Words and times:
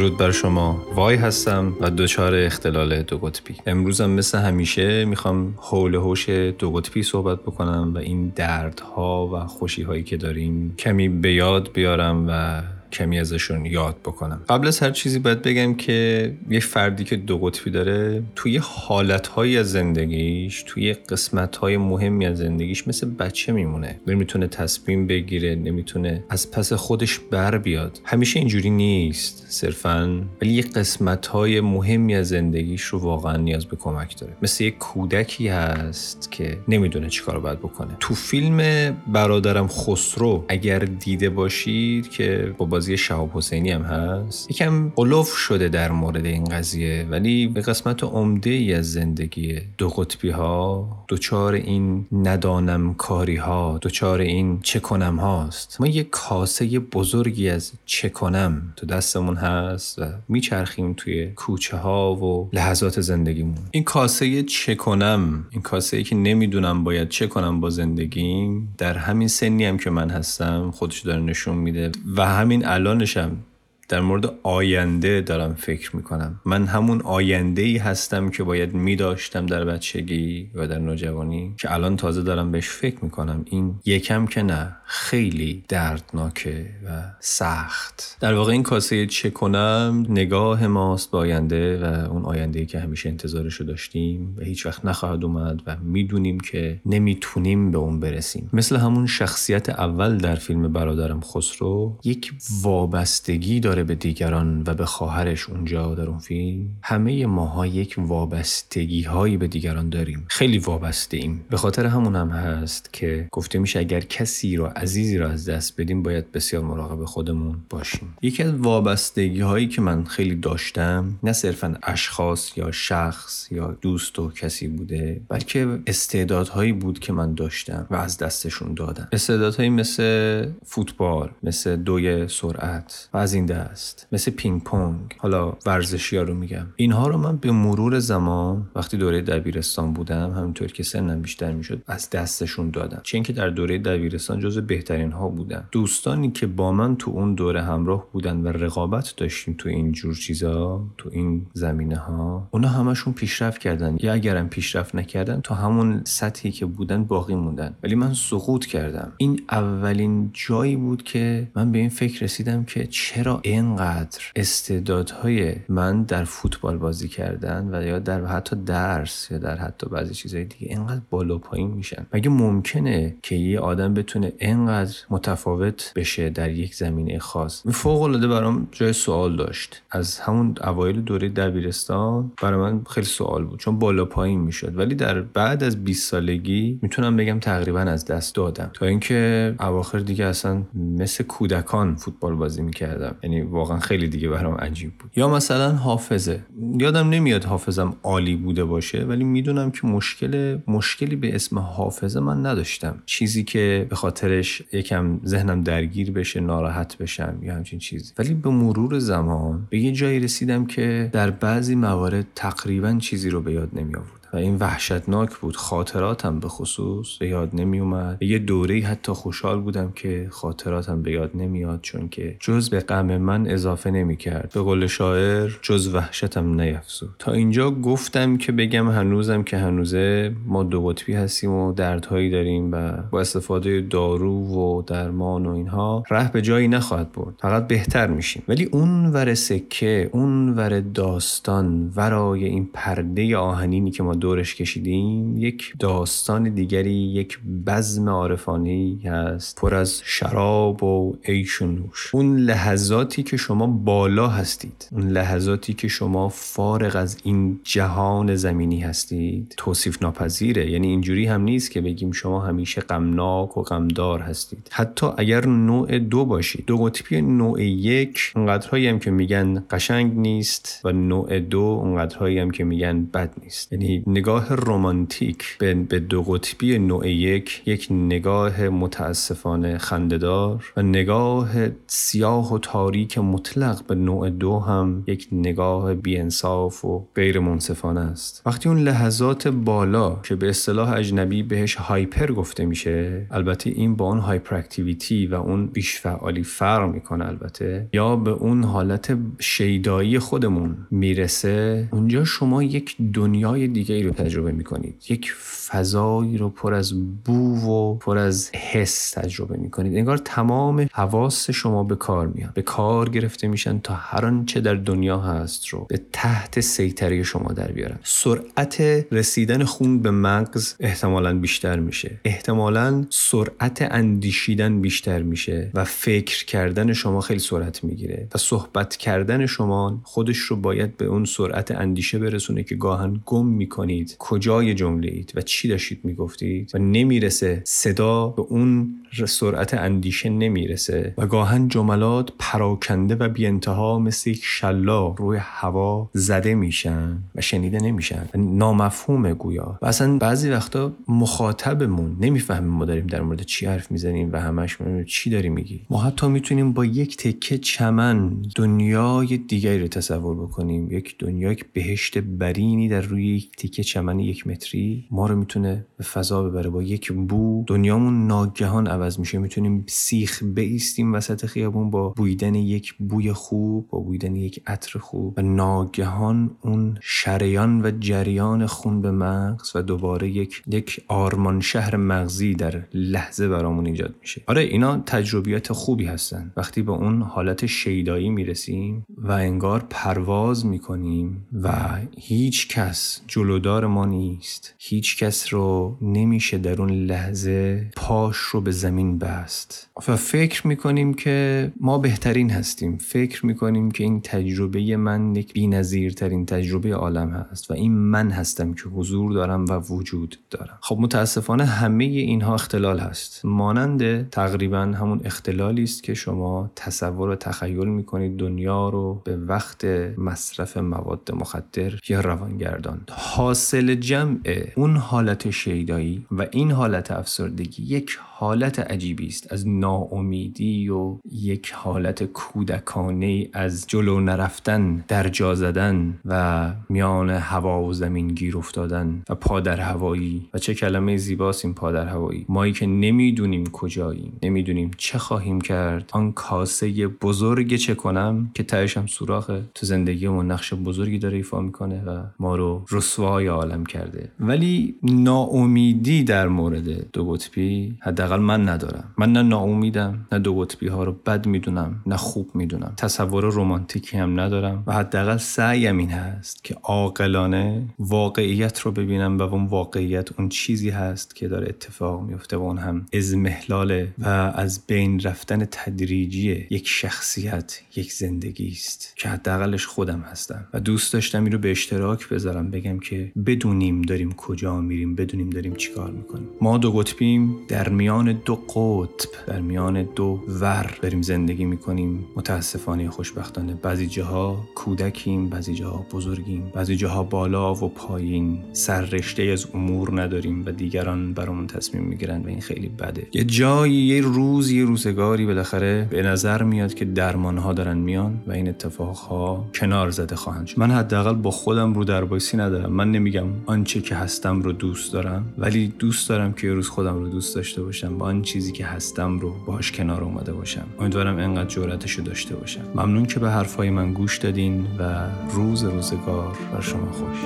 درود 0.00 0.16
بر 0.16 0.30
شما. 0.30 0.82
وای 0.94 1.16
هستم 1.16 1.76
و 1.80 1.90
دچار 1.90 2.34
اختلال 2.34 3.02
دو 3.02 3.18
قطبی. 3.18 3.56
امروزم 3.66 4.10
مثل 4.10 4.38
همیشه 4.38 5.04
می‌خوام 5.04 5.54
حول 5.58 5.94
هوش 5.94 6.28
دو 6.28 6.70
قطبی 6.72 7.02
صحبت 7.02 7.40
بکنم 7.40 7.92
و 7.94 7.98
این 7.98 8.32
دردها 8.36 9.30
و 9.34 9.46
خوشی 9.46 9.82
هایی 9.82 10.02
که 10.02 10.16
داریم 10.16 10.74
کمی 10.78 11.08
به 11.08 11.32
یاد 11.32 11.72
بیارم 11.72 12.26
و 12.28 12.62
کمی 12.92 13.18
ازشون 13.18 13.66
یاد 13.66 13.96
بکنم. 14.04 14.40
قبل 14.48 14.66
از 14.66 14.80
هر 14.80 14.90
چیزی 14.90 15.18
باید 15.18 15.42
بگم 15.42 15.74
که 15.74 16.32
یه 16.50 16.60
فردی 16.60 17.04
که 17.04 17.16
دو 17.16 17.38
قطبی 17.38 17.70
داره 17.70 18.22
توی 18.36 18.60
حالتهایی 18.62 19.58
از 19.58 19.72
زندگیش 19.72 20.64
توی 20.66 20.92
قسمتهای 20.92 21.76
مهمی 21.76 22.26
از 22.26 22.38
زندگیش 22.38 22.88
مثل 22.88 23.10
بچه 23.10 23.52
میمونه. 23.52 24.00
نمی‌تونه 24.06 24.46
تصمیم 24.46 25.06
بگیره 25.06 25.54
نمی‌تونه 25.54 26.24
از 26.28 26.50
پس 26.50 26.72
خودش 26.72 27.18
بر 27.18 27.58
بیاد. 27.58 28.00
همیشه 28.04 28.38
اینجوری 28.38 28.70
نیست 28.70 29.46
صرفا 29.48 30.22
ولی 30.42 30.52
یه 30.52 30.62
قسمتهای 30.62 31.60
مهمی 31.60 32.14
از 32.14 32.28
زندگیش 32.28 32.82
رو 32.82 32.98
واقعا 32.98 33.36
نیاز 33.36 33.66
به 33.66 33.76
کمک 33.76 34.18
داره. 34.18 34.32
مثل 34.42 34.64
یه 34.64 34.70
کودکی 34.70 35.48
هست 35.48 36.30
که 36.30 36.58
نمی‌دونه 36.68 37.08
چیکار 37.08 37.40
باید 37.40 37.58
بکنه. 37.58 37.96
تو 38.00 38.14
فیلم 38.14 38.90
برادرم 39.12 39.68
خسرو 39.68 40.44
اگر 40.48 40.78
دیده 40.78 41.30
باشید 41.30 42.10
که 42.10 42.54
با 42.58 42.66
بازی 42.80 42.96
شهاب 42.96 43.30
حسینی 43.34 43.70
هم 43.70 43.82
هست؟ 43.82 44.50
یکم 44.50 44.88
قلوف 44.96 45.36
شده 45.36 45.68
در 45.68 45.90
مورد 45.90 46.26
این 46.26 46.44
قضیه 46.44 47.06
ولی 47.10 47.46
به 47.46 47.60
قسمت 47.60 48.04
عمده 48.04 48.50
ای 48.50 48.74
از 48.74 48.92
زندگی 48.92 49.60
دو 49.78 49.88
قطبی 49.88 50.30
ها 50.30 50.88
دوچار 51.08 51.54
این 51.54 52.06
ندانم 52.12 52.94
کاری 52.94 53.36
ها 53.36 53.78
دوچار 53.82 54.20
این 54.20 54.60
چه 54.62 54.80
کنم 54.80 55.16
هاست. 55.16 55.80
ما 55.80 55.86
یه 55.86 56.04
کاسه 56.04 56.78
بزرگی 56.78 57.48
از 57.48 57.72
چه 57.86 58.08
کنم 58.08 58.72
تو 58.76 58.86
دستمون 58.86 59.36
هست 59.36 59.98
و 59.98 60.04
میچرخیم 60.28 60.94
توی 60.96 61.26
کوچه 61.26 61.76
ها 61.76 62.14
و 62.14 62.50
لحظات 62.52 63.00
زندگیمون. 63.00 63.58
این 63.70 63.84
کاسه 63.84 64.42
چه 64.42 64.74
کنم 64.74 65.46
این 65.50 65.62
کاسه 65.62 65.96
ای 65.96 66.02
که 66.02 66.16
نمی‌دونم 66.16 66.84
باید 66.84 67.08
چه 67.08 67.26
کنم 67.26 67.60
با 67.60 67.70
زندگیم 67.70 68.74
در 68.78 68.98
همین 68.98 69.28
سنی 69.28 69.64
هم 69.64 69.78
که 69.78 69.90
من 69.90 70.10
هستم 70.10 70.70
خودش 70.70 71.00
داره 71.00 71.20
نشون 71.20 71.54
میده 71.54 71.92
و 72.16 72.26
همین 72.26 72.64
الانشم. 72.76 73.49
در 73.90 74.00
مورد 74.00 74.32
آینده 74.42 75.20
دارم 75.20 75.54
فکر 75.54 75.96
می‌کنم. 75.96 76.40
من 76.44 76.66
همون 76.66 77.00
آینده 77.00 77.62
ای 77.62 77.76
هستم 77.76 78.30
که 78.30 78.42
باید 78.42 78.74
میداشتم 78.74 79.46
در 79.46 79.64
بچگی 79.64 80.50
و 80.54 80.66
در 80.66 80.78
نوجوانی 80.78 81.54
که 81.58 81.74
الان 81.74 81.96
تازه 81.96 82.22
دارم 82.22 82.52
بهش 82.52 82.68
فکر 82.68 83.04
می‌کنم. 83.04 83.44
این 83.44 83.74
یکم 83.84 84.26
که 84.26 84.42
نه 84.42 84.76
خیلی 84.84 85.64
دردناکه 85.68 86.66
و 86.86 87.02
سخت. 87.20 88.16
در 88.20 88.34
واقع 88.34 88.52
این 88.52 88.62
کاسه 88.62 89.06
چه 89.06 89.30
کنم 89.30 90.06
نگاه 90.08 90.66
ماست 90.66 91.10
به 91.10 91.18
آینده 91.18 91.78
و 91.78 92.10
اون 92.10 92.24
آینده 92.24 92.60
ای 92.60 92.66
که 92.66 92.80
همیشه 92.80 93.08
انتظارشو 93.08 93.64
داشتیم 93.64 94.36
و 94.38 94.44
هیچ 94.44 94.66
وقت 94.66 94.84
نخواهد 94.84 95.24
اومد 95.24 95.62
و 95.66 95.76
می‌دونیم 95.82 96.40
که 96.40 96.80
نمی‌تونیم 96.86 97.70
به 97.70 97.78
اون 97.78 98.00
برسیم. 98.00 98.50
مثل 98.52 98.76
همون 98.76 99.06
شخصیت 99.06 99.68
اول 99.68 100.16
در 100.16 100.34
فیلم 100.34 100.72
برادرم 100.72 101.20
خسرو 101.20 101.98
یک 102.04 102.32
وابستگی 102.62 103.60
داره 103.60 103.79
به 103.84 103.94
دیگران 103.94 104.62
و 104.66 104.74
به 104.74 104.86
خواهرش 104.86 105.48
اونجا 105.48 105.94
در 105.94 106.04
اون 106.04 106.18
فیلم 106.18 106.68
همه 106.82 107.26
ماها 107.26 107.66
یک 107.66 107.94
وابستگی 107.98 109.02
هایی 109.02 109.36
به 109.36 109.48
دیگران 109.48 109.88
داریم. 109.88 110.26
خیلی 110.28 110.58
وابسته 110.58 111.16
ایم 111.16 111.44
به 111.50 111.56
خاطر 111.56 111.86
همون 111.86 112.16
هم 112.16 112.30
هست 112.30 112.92
که 112.92 113.28
گفته 113.32 113.58
میشه 113.58 113.78
اگر 113.78 114.00
کسی 114.00 114.56
رو 114.56 114.66
عزیزی 114.66 115.18
رو 115.18 115.28
از 115.28 115.48
دست 115.48 115.80
بدیم 115.80 116.02
باید 116.02 116.32
بسیار 116.32 116.62
مراقب 116.62 117.04
خودمون 117.04 117.56
باشیم. 117.70 118.16
یکی 118.22 118.42
از 118.42 118.52
وابستگی 118.52 119.40
هایی 119.40 119.68
که 119.68 119.80
من 119.80 120.04
خیلی 120.04 120.34
داشتم 120.34 121.18
نه 121.22 121.32
صرفا 121.32 121.74
اشخاص 121.82 122.58
یا 122.58 122.70
شخص 122.70 123.52
یا 123.52 123.76
دوست 123.80 124.18
و 124.18 124.30
کسی 124.30 124.68
بوده 124.68 125.20
بلکه 125.28 125.78
استعدادهایی 125.86 126.72
بود 126.72 126.98
که 126.98 127.12
من 127.12 127.34
داشتم 127.34 127.86
و 127.90 127.96
از 127.96 128.18
دستشون 128.18 128.74
دادم. 128.74 129.08
استعدادهایی 129.12 129.70
مثل 129.70 130.46
فوتبال 130.64 131.30
مثل 131.42 131.76
دوی 131.76 132.28
سرعت 132.28 133.08
و 133.12 133.16
از 133.16 133.34
این 133.34 133.46
دست 133.70 134.06
مثل 134.12 134.30
پینگ 134.30 134.62
پونگ. 134.62 135.14
حالا 135.18 135.52
ورزشی 135.66 136.16
ها 136.16 136.22
رو 136.22 136.34
میگم. 136.34 136.66
اینها 136.76 137.08
رو 137.08 137.18
من 137.18 137.36
به 137.36 137.52
مرور 137.52 137.98
زمان 137.98 138.70
وقتی 138.74 138.96
دوره 138.96 139.22
دبیرستان 139.22 139.92
بودم 139.92 140.30
همینطور 140.30 140.68
که 140.68 140.82
سنم 140.82 141.22
بیشتر 141.22 141.52
می‌شد 141.52 141.82
از 141.86 142.10
دستشون 142.10 142.70
دادم. 142.70 143.00
چه 143.02 143.16
اینکه 143.16 143.32
در 143.32 143.50
دوره 143.50 143.78
دبیرستان 143.78 144.40
جز 144.40 144.58
بهترین 144.58 145.12
ها 145.12 145.28
بودن 145.28 145.68
دوستانی 145.72 146.30
که 146.30 146.46
با 146.46 146.72
من 146.72 146.96
تو 146.96 147.10
اون 147.10 147.34
دوره 147.34 147.62
همراه 147.62 148.06
بودن 148.12 148.36
و 148.36 148.48
رقابت 148.48 149.14
داشتیم 149.16 149.54
تو 149.58 149.68
این 149.68 149.92
جور 149.92 150.14
چیزا 150.14 150.84
تو 150.98 151.10
این 151.12 151.46
زمینه 151.52 151.96
ها 151.96 152.48
اونا 152.50 152.68
همشون 152.68 153.12
پیشرفت 153.12 153.60
کردن. 153.60 153.96
یا 154.00 154.12
اگرم 154.12 154.48
پیشرفت 154.48 154.94
نکردن 154.94 155.40
تا 155.40 155.54
همون 155.54 156.00
سطحی 156.04 156.50
که 156.50 156.66
بودن 156.66 157.04
باقی 157.04 157.34
موندن. 157.34 157.74
ولی 157.82 157.94
من 157.94 158.14
سقوط 158.14 158.66
کردم. 158.66 159.12
این 159.16 159.42
اولین 159.50 160.30
جایی 160.32 160.76
بود 160.76 161.02
که 161.02 161.48
من 161.56 161.72
به 161.72 161.78
این 161.78 161.88
فکر 161.88 162.24
رسیدم 162.24 162.64
که 162.64 162.86
چرا 162.86 163.40
اینقدر 163.60 164.20
استعدادهای 164.36 165.54
من 165.68 166.02
در 166.02 166.24
فوتبال 166.24 166.76
بازی 166.78 167.08
کردن 167.08 167.68
و 167.72 167.86
یا 167.86 167.98
در 167.98 168.24
حتی 168.24 168.56
درس 168.56 169.30
یا 169.30 169.38
در 169.38 169.56
حتی 169.56 169.86
بعضی 169.86 170.14
چیزهای 170.14 170.44
دیگه 170.44 170.66
اینقدر 170.72 171.00
بالا 171.10 171.38
پایین 171.38 171.70
میشن. 171.70 172.06
مگه 172.12 172.30
ممکنه 172.30 173.16
که 173.22 173.34
یه 173.36 173.60
آدم 173.60 173.94
بتونه 173.94 174.32
اینقدر 174.38 174.94
متفاوت 175.10 175.92
بشه 175.96 176.30
در 176.30 176.50
یک 176.50 176.74
زمینه 176.74 177.18
خاص؟ 177.18 177.66
فوق 177.66 178.02
العاده 178.02 178.28
برام 178.28 178.68
جای 178.72 178.92
سوال 178.92 179.36
داشت. 179.36 179.82
از 179.90 180.18
همون 180.18 180.54
اوایل 180.64 181.00
دوره 181.00 181.28
دبیرستان 181.28 182.32
برای 182.42 182.60
من 182.60 182.84
خیلی 182.90 183.06
سوال 183.06 183.44
بود 183.44 183.58
چون 183.58 183.78
بالا 183.78 184.04
پایین 184.04 184.40
می‌شد. 184.40 184.78
ولی 184.78 184.94
در 184.94 185.20
بعد 185.20 185.64
از 185.64 185.84
20 185.84 186.10
سالگی 186.10 186.78
می‌تونم 186.82 187.16
بگم 187.16 187.40
تقریبا 187.40 187.80
از 187.80 188.04
دست 188.04 188.34
دادم. 188.34 188.70
تا 188.72 188.86
اینکه 188.86 189.54
اواخر 189.60 189.98
دیگه 189.98 190.24
اصلا 190.24 190.62
مثل 190.74 191.24
کودکان 191.24 191.94
فوتبال 191.94 192.34
بازی 192.34 192.62
می‌کردم. 192.62 193.16
یعنی 193.22 193.42
واقعا 193.50 193.78
خیلی 193.78 194.08
دیگه 194.08 194.28
برام 194.28 194.54
عجیب 194.54 194.92
بود. 194.98 195.10
یا 195.16 195.28
مثلا 195.28 195.72
حافظه. 195.72 196.44
یادم 196.78 197.08
نمیاد 197.08 197.44
حافظم 197.44 197.96
عالی 198.02 198.36
بوده 198.36 198.64
باشه 198.64 199.04
ولی 199.04 199.24
می‌دونم 199.24 199.70
که 199.70 199.86
مشکل 199.86 200.58
مشکلی 200.66 201.16
به 201.16 201.34
اسم 201.34 201.58
حافظه 201.58 202.20
من 202.20 202.46
نداشتم. 202.46 203.02
چیزی 203.06 203.44
که 203.44 203.86
به 203.90 203.96
خاطرش 203.96 204.62
یکم 204.72 205.20
ذهنم 205.26 205.62
درگیر 205.62 206.12
بشه 206.12 206.40
ناراحت 206.40 206.98
بشم 206.98 207.38
یا 207.42 207.54
همچین 207.54 207.78
چیزی. 207.78 208.12
ولی 208.18 208.34
به 208.34 208.50
مرور 208.50 208.98
زمان 208.98 209.66
به 209.70 209.78
یه 209.78 209.92
جایی 209.92 210.20
رسیدم 210.20 210.66
که 210.66 211.10
در 211.12 211.30
بعضی 211.30 211.74
موارد 211.74 212.26
تقریبا 212.34 212.98
چیزی 212.98 213.30
رو 213.30 213.40
به 213.40 213.52
یاد 213.52 213.68
نمی 213.72 213.92
و 214.32 214.36
این 214.36 214.56
وحشتناک 214.56 215.36
بود. 215.36 215.56
خاطراتم 215.56 216.40
به 216.40 216.48
خصوص 216.48 217.16
به 217.16 217.28
یاد 217.28 217.50
نمی 217.52 217.80
اومد 217.80 218.22
یه 218.22 218.38
دوره 218.38 218.80
حتی 218.80 219.12
خوشحال 219.12 219.60
بودم 219.60 219.92
که 219.94 220.26
خاطراتم 220.30 221.02
به 221.02 221.12
یاد 221.12 221.30
نمیاد 221.34 221.78
چون 221.82 222.08
که 222.08 222.36
جز 222.40 222.70
به 222.70 222.80
غم 222.80 223.16
من 223.16 223.46
اضافه 223.46 223.90
نمی 223.90 224.16
کرد 224.16 224.50
به 224.54 224.60
قول 224.60 224.86
شاعر 224.86 225.50
جز 225.62 225.94
وحشتم 225.94 226.60
نیفزود. 226.60 227.10
تا 227.18 227.32
اینجا 227.32 227.70
گفتم 227.70 228.36
که 228.36 228.52
بگم 228.52 228.88
هنوزم 228.90 229.42
که 229.42 229.56
هنوزه 229.56 230.34
ما 230.46 230.62
دو 230.62 230.86
قطبی 230.86 231.12
هستیم 231.12 231.50
و 231.50 231.72
دردهایی 231.72 232.30
داریم 232.30 232.72
و 232.72 232.92
با 233.10 233.20
استفاده 233.20 233.80
دارو 233.80 234.46
و 234.46 234.82
درمان 234.82 235.46
و 235.46 235.50
اینها 235.50 236.04
ره 236.10 236.32
به 236.32 236.42
جایی 236.42 236.68
نخواهد 236.68 237.12
برد. 237.12 237.34
فقط 237.38 237.68
بهتر 237.68 238.06
میشیم. 238.06 238.42
ولی 238.48 238.64
اون 238.64 239.06
ور 239.06 239.34
سکه 239.34 240.10
اون 240.12 240.54
ور 240.54 240.80
داستان 240.80 241.92
ورای 241.96 242.44
این 242.44 242.68
پرده 242.72 243.36
آهنینی 243.36 243.90
که 243.90 244.02
ما 244.02 244.14
دورش 244.20 244.54
کشیدیم 244.54 245.38
یک 245.38 245.74
داستان 245.78 246.54
دیگری 246.54 246.94
یک 246.94 247.38
بزم 247.66 248.08
عارفانه 248.08 248.96
هست 249.04 249.60
پر 249.60 249.74
از 249.74 250.02
شراب 250.04 250.82
و 250.82 251.16
عیش 251.24 251.62
و 251.62 251.66
نوش. 251.66 252.14
اون 252.14 252.36
لحظاتی 252.36 253.22
که 253.22 253.36
شما 253.36 253.66
بالا 253.66 254.28
هستید 254.28 254.88
اون 254.92 255.08
لحظاتی 255.08 255.72
که 255.72 255.88
شما 255.88 256.28
فارغ 256.28 256.96
از 256.96 257.16
این 257.22 257.60
جهان 257.64 258.36
زمینی 258.36 258.80
هستید 258.80 259.54
توصیف 259.56 260.02
ناپذیره. 260.02 260.70
یعنی 260.70 260.86
اینجوری 260.86 261.26
هم 261.26 261.42
نیست 261.42 261.70
که 261.70 261.80
بگیم 261.80 262.12
شما 262.12 262.40
همیشه 262.40 262.80
غمناک 262.80 263.56
و 263.56 263.62
غمدار 263.62 264.20
هستید. 264.20 264.68
حتی 264.70 265.06
اگر 265.18 265.46
نوع 265.46 265.98
دو 265.98 266.24
باشید 266.24 266.66
دو 266.66 266.76
قطبی 266.76 267.22
نوع 267.22 267.64
یک 267.64 268.32
اونقدرهایی 268.36 268.86
هم 268.86 268.98
که 268.98 269.10
میگن 269.10 269.64
قشنگ 269.70 270.16
نیست 270.16 270.80
و 270.84 270.92
نوع 270.92 271.38
دو 271.38 271.60
اونقدرهایی 271.60 272.38
هم 272.38 272.50
که 272.50 272.64
میگن 272.64 273.04
بد 273.04 273.30
نیست. 273.44 273.72
یعنی 273.72 274.02
نگاه 274.12 274.54
رمانتیک 274.54 275.58
به, 275.58 275.74
دو 275.74 276.22
قطبی 276.22 276.78
نوع 276.78 277.08
یک 277.08 277.62
یک 277.66 277.86
نگاه 277.90 278.68
متاسفانه 278.68 279.78
خندهدار 279.78 280.72
و 280.76 280.82
نگاه 280.82 281.48
سیاه 281.86 282.54
و 282.54 282.58
تاریک 282.58 283.18
مطلق 283.18 283.86
به 283.86 283.94
نوع 283.94 284.30
دو 284.30 284.58
هم 284.58 285.04
یک 285.06 285.28
نگاه 285.32 285.94
بیانصاف 285.94 286.84
و 286.84 287.08
غیر 287.14 287.40
منصفانه 287.40 288.00
است. 288.00 288.42
وقتی 288.46 288.68
اون 288.68 288.78
لحظات 288.78 289.48
بالا 289.48 290.14
که 290.22 290.36
به 290.36 290.48
اصطلاح 290.48 290.92
اجنبی 290.92 291.42
بهش 291.42 291.74
هایپر 291.74 292.32
گفته 292.32 292.64
میشه 292.64 293.26
البته 293.30 293.70
این 293.70 293.96
با 293.96 294.08
اون 294.08 294.18
هایپر 294.18 294.56
اکتیویتی 294.56 295.26
و 295.26 295.34
اون 295.34 295.66
بیش 295.66 296.00
فعالی 296.00 296.42
فرق 296.42 296.92
می‌کنه 296.92 297.28
البته 297.28 297.88
یا 297.92 298.16
به 298.16 298.30
اون 298.30 298.64
حالت 298.64 299.18
شیدایی 299.38 300.18
خودمون 300.18 300.76
می‌رسه 300.90 301.88
اونجا 301.92 302.24
شما 302.24 302.62
یک 302.62 302.96
دنیای 303.14 303.68
دیگه 303.68 303.99
ای 304.00 304.06
رو 304.06 304.12
تجربه 304.12 304.52
می‌کنید. 304.52 304.94
یک 305.08 305.32
فضایی 305.70 306.38
رو 306.38 306.48
پر 306.48 306.74
از 306.74 307.14
بو 307.24 307.70
و 307.70 307.94
پر 307.94 308.18
از 308.18 308.50
حس 308.54 309.10
تجربه 309.10 309.56
می‌کنید. 309.56 309.96
انگار 309.96 310.18
تمام 310.18 310.88
حواس 310.92 311.50
شما 311.50 311.84
به 311.84 311.96
کار 311.96 312.26
میاد 312.26 312.54
به 312.54 312.62
کار 312.62 313.08
گرفته 313.08 313.48
میشن 313.48 313.78
تا 313.78 313.94
هر 313.94 314.26
آنچه 314.26 314.60
در 314.60 314.74
دنیا 314.74 315.18
هست 315.18 315.68
رو 315.68 315.86
به 315.88 316.00
تحت 316.12 316.60
سیطره 316.60 317.22
شما 317.22 317.52
در 317.52 317.72
بیارن. 317.72 317.98
سرعت 318.02 318.80
رسیدن 319.12 319.64
خون 319.64 320.02
به 320.02 320.10
مغز 320.10 320.74
احتمالا 320.80 321.38
بیشتر 321.38 321.78
میشه. 321.78 322.20
احتمالا 322.24 323.06
سرعت 323.10 323.82
اندیشیدن 323.90 324.80
بیشتر 324.80 325.22
میشه 325.22 325.70
و 325.74 325.84
فکر 325.84 326.44
کردن 326.44 326.92
شما 326.92 327.20
خیلی 327.20 327.40
سرعت 327.40 327.84
می‌گیره 327.84 328.28
و 328.34 328.38
صحبت 328.38 328.96
کردن 328.96 329.46
شما 329.46 330.00
خودش 330.04 330.38
رو 330.38 330.56
باید 330.56 330.96
به 330.96 331.04
اون 331.04 331.24
سرعت 331.24 331.70
اندیشه 331.70 332.18
برسونه 332.18 332.62
که 332.62 332.74
گاهن 332.74 333.20
گم 333.26 333.46
می‌کنید 333.90 334.16
کجای 334.18 334.74
جمله 334.74 335.08
اید 335.08 335.32
و 335.34 335.40
چی 335.40 335.68
داشتید 335.68 336.00
می‌گفتید 336.04 336.70
و 336.74 336.78
نمی‌رسه 336.78 337.62
صدا 337.64 338.28
به 338.28 338.42
اون 338.42 338.99
سرعت 339.26 339.74
اندیشه 339.74 340.28
نمی‌رسه 340.28 341.14
و 341.18 341.26
گاهن 341.26 341.68
جملات 341.68 342.30
پراکنده 342.38 343.14
و 343.14 343.28
بی 343.28 343.46
انتها 343.46 343.98
مثل 343.98 344.30
یک 344.30 344.40
شلا 344.42 345.08
روی 345.08 345.38
هوا 345.40 346.10
زده 346.12 346.54
میشن 346.54 347.18
و 347.34 347.40
شنیده 347.40 347.78
نمیشن. 347.78 348.28
و 348.34 348.38
نامفهوم 348.38 349.32
گویا. 349.32 349.78
و 349.82 349.86
اصلا 349.86 350.18
بعضی 350.18 350.50
وقتا 350.50 350.92
مخاطبمون 351.08 352.16
نمی‌فهمیم 352.20 352.70
ما 352.70 352.84
داریم 352.84 353.06
در 353.06 353.20
مورد 353.20 353.42
چی 353.42 353.66
حرف 353.66 353.90
می‌زنیم 353.90 354.32
و 354.32 354.40
همش 354.40 354.78
چی 355.06 355.30
داری 355.30 355.48
میگی 355.48 355.80
ما 355.90 356.02
حتی 356.02 356.28
می‌تونیم 356.28 356.72
با 356.72 356.84
یک 356.84 357.16
تکه 357.16 357.58
چمن 357.58 358.42
دنیای 358.56 359.38
دیگری 359.38 359.78
رو 359.78 359.88
تصور 359.88 360.36
بکنیم. 360.36 360.90
یک 360.90 361.16
دنیا 361.18 361.52
یک 361.52 361.64
بهشت 361.72 362.18
برینی 362.18 362.88
در 362.88 363.00
روی 363.00 363.26
یک 363.26 363.56
تکه 363.56 363.82
چمن 363.82 364.18
یک 364.18 364.46
متری 364.46 365.04
ما 365.10 365.26
رو 365.26 365.36
می‌تونه 365.36 365.86
به 365.98 366.04
فضا 366.04 366.42
ببره. 366.42 366.70
با 366.70 366.82
یک 366.82 367.12
بو 367.12 367.64
دنیامون 367.66 368.26
ناگهان 368.26 368.86
عوض 369.00 369.18
میشه. 369.18 369.38
می‌تونیم 369.38 369.84
سیخ 369.88 370.42
بیستیم 370.42 371.14
وسط 371.14 371.46
خیابون 371.46 371.90
با 371.90 372.08
بویدن 372.08 372.54
یک 372.54 372.94
بوی 372.98 373.32
خوب 373.32 373.88
با 373.88 373.98
بویدن 373.98 374.36
یک 374.36 374.62
عطر 374.66 374.98
خوب. 374.98 375.34
و 375.38 375.42
ناگهان 375.42 376.50
اون 376.60 376.98
شریان 377.02 377.86
و 377.86 377.90
جریان 378.00 378.66
خون 378.66 379.02
به 379.02 379.10
مغز 379.10 379.76
و 379.76 379.82
دوباره 379.82 380.30
یک 380.30 380.62
یک 380.66 381.04
آرمان 381.08 381.60
شهر 381.60 381.96
مغزی 381.96 382.54
در 382.54 382.82
لحظه 382.94 383.48
برامون 383.48 383.86
ایجاد 383.86 384.14
میشه. 384.20 384.42
آره 384.46 384.62
اینا 384.62 385.02
تجربیات 385.06 385.72
خوبی 385.72 386.04
هستن. 386.04 386.52
وقتی 386.56 386.82
به 386.82 386.92
اون 386.92 387.22
حالت 387.22 387.66
شیدایی 387.66 388.30
می‌رسیم 388.30 389.06
و 389.16 389.32
انگار 389.32 389.86
پرواز 389.90 390.66
می‌کنیم 390.66 391.46
و 391.62 391.72
هیچ 392.18 392.68
کس 392.68 393.20
جلودار 393.26 393.86
ما 393.86 394.06
نیست. 394.06 394.74
هیچ 394.78 395.18
کس 395.18 395.52
رو 395.54 395.98
نمیشه 396.02 396.58
در 396.58 396.82
اون 396.82 396.90
لحظه 396.90 397.90
پاش 397.96 398.36
رو 398.36 398.60
به 398.60 398.70
بست. 399.18 399.90
و 400.08 400.16
فکر 400.16 400.66
می‌کنیم 400.66 401.14
که 401.14 401.72
ما 401.80 401.98
بهترین 401.98 402.50
هستیم. 402.50 402.98
فکر 402.98 403.46
می‌کنیم 403.46 403.90
که 403.90 404.04
این 404.04 404.20
تجربه 404.20 404.96
من 404.96 405.36
یک 405.36 406.14
ترین 406.14 406.46
تجربه 406.46 406.94
عالم 406.94 407.30
هست 407.30 407.70
و 407.70 407.74
این 407.74 407.92
من 407.92 408.30
هستم 408.30 408.72
که 408.72 408.82
حضور 408.82 409.32
دارم 409.32 409.64
و 409.64 409.72
وجود 409.72 410.38
دارم. 410.50 410.78
خب 410.80 410.96
متاسفانه 411.00 411.64
همه 411.64 412.04
اینها 412.04 412.54
اختلال 412.54 412.98
هست. 412.98 413.44
مانند 413.44 414.30
تقریبا 414.30 414.78
همون 414.78 415.20
اختلالی 415.24 415.82
است 415.82 416.02
که 416.02 416.14
شما 416.14 416.70
تصور 416.76 417.28
و 417.28 417.36
تخیل 417.36 417.88
می‌کنید 417.88 418.36
دنیا 418.36 418.88
رو 418.88 419.22
به 419.24 419.36
وقت 419.36 419.84
مصرف 420.18 420.76
مواد 420.76 421.30
مخدر 421.32 421.92
یا 422.08 422.20
روانگردان. 422.20 423.00
حاصل 423.10 423.94
جمع 423.94 424.38
اون 424.76 424.96
حالت 424.96 425.50
شیدایی 425.50 426.26
و 426.30 426.46
این 426.50 426.70
حالت 426.70 427.10
افسردگی 427.10 427.82
یک 427.82 428.18
حالت 428.22 428.79
عجیبی 428.80 429.26
است. 429.26 429.52
از 429.52 429.68
ناامیدی 429.68 430.88
و 430.88 431.16
یک 431.32 431.70
حالت 431.70 432.24
کودکانه 432.24 433.48
از 433.52 433.86
جلو 433.86 434.20
نرفتن 434.20 435.04
در 435.08 435.28
جا 435.28 435.54
زدن 435.54 436.18
و 436.24 436.72
میان 436.88 437.30
هوا 437.30 437.82
و 437.82 437.92
زمین 437.92 438.28
گیر 438.28 438.58
افتادن 438.58 439.22
و 439.28 439.34
پادر 439.34 439.80
هوایی 439.80 440.48
و 440.54 440.58
چه 440.58 440.74
کلمه 440.74 441.16
زیباست 441.16 441.64
این 441.64 441.74
پادر 441.74 442.06
هوایی 442.06 442.46
مایی 442.48 442.72
که 442.72 442.86
نمی‌دونیم 442.86 443.66
کجاییم 443.66 444.38
نمی‌دونیم 444.42 444.90
چه 444.96 445.18
خواهیم 445.18 445.60
کرد. 445.60 446.10
آن 446.12 446.32
کاسه 446.32 447.08
بزرگ 447.08 447.76
چه 447.76 447.94
کنم 447.94 448.50
که 448.54 448.62
تهش 448.62 448.96
هم 448.96 449.06
سوراخه. 449.06 449.62
تو 449.74 449.86
زندگیمون 449.86 450.50
نقش 450.50 450.74
بزرگی 450.74 451.18
داره 451.18 451.36
ایفا 451.36 451.60
می‌کنه 451.60 452.04
و 452.04 452.22
ما 452.38 452.56
رو 452.56 452.84
رسوای 452.90 453.46
عالم 453.46 453.86
کرده. 453.86 454.30
ولی 454.40 454.94
ناامیدی 455.02 456.24
در 456.24 456.48
مورد 456.48 457.10
دو 457.10 457.24
قطبی 457.24 457.96
حداقل 458.00 458.40
من 458.40 458.64
ندارم. 458.70 459.04
من 459.18 459.32
نه 459.32 459.42
ناامیدم 459.42 460.26
نه 460.32 460.38
دو 460.38 460.54
قطبی 460.58 460.88
ها 460.88 461.04
رو 461.04 461.12
بد 461.26 461.46
می‌دونم 461.46 462.02
نه 462.06 462.16
خوب 462.16 462.50
می‌دونم. 462.54 462.92
تصور 462.96 463.44
رمانتیکی 463.44 464.16
هم 464.16 464.40
ندارم 464.40 464.82
و 464.86 464.92
حداقل 464.92 465.36
سعیم 465.36 465.98
این 465.98 466.10
هست 466.10 466.64
که 466.64 466.76
عاقلانه 466.82 467.82
واقعیت 467.98 468.80
رو 468.80 468.92
ببینم 468.92 469.38
و 469.38 469.42
اون 469.42 469.66
واقعیت 469.66 470.28
اون 470.38 470.48
چیزی 470.48 470.90
هست 470.90 471.36
که 471.36 471.48
داره 471.48 471.68
اتفاق 471.68 472.22
میفته 472.22 472.56
و 472.56 472.62
اون 472.62 472.78
هم 472.78 473.06
ازمهلاله 473.12 474.14
و 474.18 474.28
از 474.54 474.86
بین 474.86 475.20
رفتن 475.20 475.64
تدریجی 475.70 476.66
یک 476.70 476.88
شخصیت 476.88 477.80
یک 477.96 478.12
زندگی 478.12 478.68
است 478.68 479.12
که 479.16 479.28
حداقلش 479.28 479.86
خودم 479.86 480.20
هستم. 480.20 480.66
و 480.74 480.80
دوست 480.80 481.12
داشتم 481.12 481.44
این 481.44 481.52
رو 481.52 481.58
به 481.58 481.70
اشتراک 481.70 482.28
بذارم 482.28 482.70
بگم 482.70 482.98
که 482.98 483.32
بدونیم 483.46 484.02
داریم 484.02 484.32
کجا 484.32 484.80
میریم 484.80 485.14
بدونیم 485.14 485.50
داریم 485.50 485.74
چیکار 485.74 486.10
می‌کنیم. 486.10 486.48
ما 486.60 486.78
دو 486.78 486.92
قطبیم 486.92 487.56
در 487.68 487.88
میان 487.88 488.32
دو 488.44 488.56
قطب. 488.68 489.28
در 489.46 489.60
میان 489.60 490.02
دو 490.02 490.40
ور 490.48 490.98
داریم 491.02 491.22
زندگی 491.22 491.64
می‌کنیم. 491.64 492.26
متاسفانه 492.36 493.10
خوشبختانه. 493.10 493.74
بعضی 493.74 494.06
جاها 494.06 494.64
کودکیم 494.74 495.48
بعضی 495.48 495.74
جاها 495.74 496.06
بزرگیم 496.12 496.72
بعضی 496.74 496.96
جاها 496.96 497.22
بالا 497.22 497.74
و 497.74 497.88
پایین. 497.88 498.58
سررشته 498.72 499.42
از 499.42 499.66
امور 499.74 500.22
نداریم 500.22 500.66
و 500.66 500.70
دیگران 500.70 501.32
برامون 501.32 501.66
تصمیم 501.66 502.02
می‌گیرن 502.04 502.42
و 502.42 502.48
این 502.48 502.60
خیلی 502.60 502.88
بده. 502.88 503.26
یه 503.32 503.44
جایی 503.44 503.94
یه 503.94 504.20
روز 504.20 504.70
یه 504.70 504.84
روزگاری 504.84 505.46
بالاخره 505.46 506.08
به 506.10 506.22
نظر 506.22 506.62
میاد 506.62 506.94
که 506.94 507.04
درمانها 507.04 507.72
دارن 507.72 507.98
میان 507.98 508.42
و 508.46 508.52
این 508.52 508.68
اتفاقها 508.68 509.66
کنار 509.74 510.10
زده 510.10 510.36
خواهند 510.36 510.66
شد. 510.66 510.78
من 510.78 510.90
حداقل 510.90 511.34
با 511.34 511.50
خودم 511.50 511.94
رو 511.94 512.04
دربایسی 512.04 512.56
ندارم. 512.56 512.92
من 512.92 513.12
نمیگم 513.12 513.46
آنچه 513.66 514.00
که 514.00 514.14
هستم 514.14 514.62
رو 514.62 514.72
دوست 514.72 515.12
دارم 515.12 515.54
ولی 515.58 515.92
دوست 515.98 516.28
دارم 516.28 516.52
که 516.52 516.66
یه 516.66 516.72
روز 516.72 516.88
خودم 516.88 517.18
رو 517.18 517.28
دوست 517.28 517.54
داشته 517.54 517.82
باشم 517.82 518.18
با 518.18 518.28
آن 518.40 518.44
چیزی 518.44 518.72
که 518.72 518.86
هستم 518.86 519.38
رو 519.38 519.54
باش 519.66 519.92
کنار 519.92 520.24
اومده 520.24 520.52
باشم. 520.52 520.86
امیدوارم 520.98 521.38
انقدر 521.38 521.68
جرأتش 521.68 522.12
رو 522.12 522.24
داشته 522.24 522.56
باشم. 522.56 522.84
ممنون 522.94 523.26
که 523.26 523.40
به 523.40 523.50
حرفای 523.50 523.90
من 523.90 524.12
گوش 524.12 524.38
دادین 524.38 524.86
و 524.98 525.26
روز 525.50 525.84
روزگار 525.84 526.58
بر 526.72 526.80
شما 526.80 527.12
خوش. 527.12 527.38